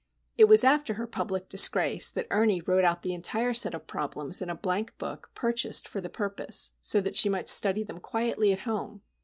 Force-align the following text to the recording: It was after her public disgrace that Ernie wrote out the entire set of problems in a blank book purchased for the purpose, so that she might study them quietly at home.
It 0.35 0.45
was 0.45 0.63
after 0.63 0.95
her 0.95 1.05
public 1.05 1.47
disgrace 1.47 2.09
that 2.09 2.25
Ernie 2.31 2.59
wrote 2.61 2.83
out 2.83 3.03
the 3.03 3.13
entire 3.13 3.53
set 3.53 3.75
of 3.75 3.85
problems 3.85 4.41
in 4.41 4.49
a 4.49 4.55
blank 4.55 4.97
book 4.97 5.29
purchased 5.35 5.87
for 5.87 6.01
the 6.01 6.09
purpose, 6.09 6.71
so 6.81 7.01
that 7.01 7.15
she 7.15 7.29
might 7.29 7.47
study 7.47 7.83
them 7.83 7.99
quietly 7.99 8.51
at 8.51 8.61
home. 8.61 9.03